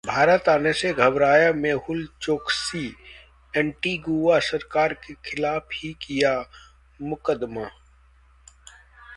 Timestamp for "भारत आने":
0.03-0.71